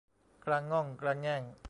[0.45, 1.41] กระง่องกระแง่ง